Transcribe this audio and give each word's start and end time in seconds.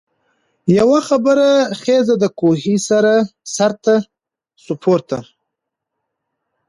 په 0.63 0.69
یوه 0.79 0.99
خېز 1.81 2.07
د 2.19 2.25
کوهي 2.39 2.75
سرته 3.55 3.95
سو 4.63 4.73
پورته 4.83 5.17